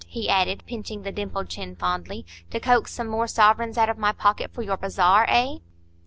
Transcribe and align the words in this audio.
he 0.07 0.27
added, 0.27 0.63
pinching 0.65 1.03
the 1.03 1.11
dimpled 1.11 1.47
chin 1.47 1.75
fondly,—"to 1.75 2.59
coax 2.59 2.91
some 2.91 3.07
more 3.07 3.27
sovereigns 3.27 3.77
out 3.77 3.87
of 3.87 3.99
my 3.99 4.11
pocket 4.11 4.49
for 4.51 4.63
your 4.63 4.75
bazaar? 4.75 5.27
Eh?" 5.29 5.57